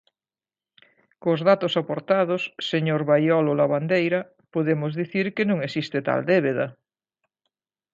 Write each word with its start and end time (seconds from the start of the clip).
Cos 1.23 1.39
datos 1.49 1.73
aportados, 1.81 2.41
señor 2.71 3.01
Baiolo 3.09 3.53
Lavandeira, 3.59 4.21
podemos 4.53 4.91
dicir 5.01 5.25
que 5.35 5.47
non 5.49 5.57
existe 5.67 5.97
tal 6.07 6.21
débeda. 6.31 6.67